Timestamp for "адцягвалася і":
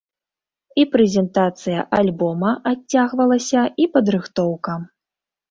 2.73-3.89